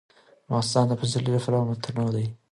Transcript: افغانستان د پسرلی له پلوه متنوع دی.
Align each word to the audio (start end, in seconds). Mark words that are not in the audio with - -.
افغانستان 0.47 0.85
د 0.87 0.91
پسرلی 0.99 1.31
له 1.35 1.39
پلوه 1.43 1.67
متنوع 1.69 2.09
دی. 2.15 2.25